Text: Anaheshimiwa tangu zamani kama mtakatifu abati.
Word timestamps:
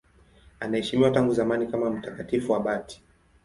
Anaheshimiwa 0.59 1.11
tangu 1.11 1.33
zamani 1.33 1.67
kama 1.67 1.89
mtakatifu 1.89 2.55
abati. 2.55 3.03